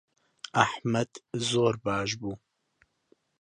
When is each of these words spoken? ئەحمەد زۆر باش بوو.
ئەحمەد 0.59 1.11
زۆر 1.49 1.73
باش 1.85 2.11
بوو. 2.19 2.33